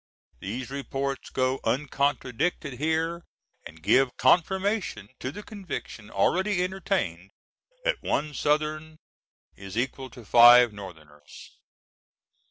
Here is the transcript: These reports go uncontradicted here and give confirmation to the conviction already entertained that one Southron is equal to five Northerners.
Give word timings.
These 0.39 0.71
reports 0.71 1.29
go 1.29 1.59
uncontradicted 1.63 2.79
here 2.79 3.23
and 3.67 3.83
give 3.83 4.17
confirmation 4.17 5.09
to 5.19 5.31
the 5.31 5.43
conviction 5.43 6.09
already 6.09 6.63
entertained 6.63 7.29
that 7.85 8.01
one 8.01 8.33
Southron 8.33 8.97
is 9.55 9.77
equal 9.77 10.09
to 10.09 10.25
five 10.25 10.73
Northerners. 10.73 11.51